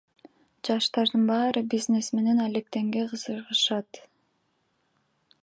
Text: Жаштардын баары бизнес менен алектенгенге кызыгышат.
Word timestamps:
Жаштардын 0.69 1.27
баары 1.31 1.63
бизнес 1.73 2.09
менен 2.21 2.41
алектенгенге 2.47 3.07
кызыгышат. 3.13 4.03